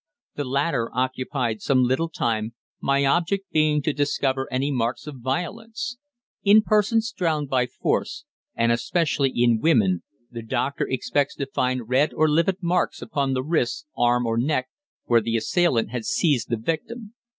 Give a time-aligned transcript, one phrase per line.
[0.33, 5.99] The latter occupied some little time, my object being to discover any marks of violence.
[6.43, 8.25] In persons drowned by force,
[8.55, 10.01] and especially in women,
[10.31, 14.69] the doctor expects to find red or livid marks upon the wrists, arms or neck,
[15.05, 17.13] where the assailant had seized the victim.